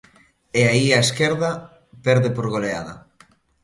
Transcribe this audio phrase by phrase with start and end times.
[0.59, 1.51] E aí a esquerda
[2.05, 2.93] perde por goleada.